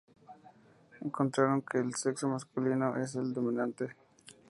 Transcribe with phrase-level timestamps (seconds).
[1.01, 3.89] Encontraron que "el sexo masculino es el dominante".